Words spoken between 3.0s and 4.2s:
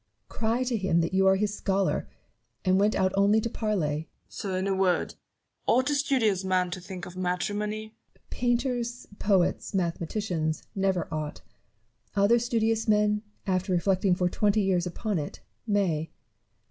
only to parley. Newton.